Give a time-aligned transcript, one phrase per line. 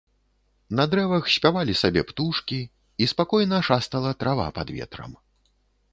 [0.79, 2.59] На дрэвах спявалі сабе птушкі,
[3.05, 5.11] і спакойна шастала трава пад ветрам.